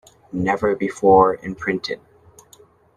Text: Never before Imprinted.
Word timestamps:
Never 0.33 0.73
before 0.75 1.35
Imprinted. 1.43 2.01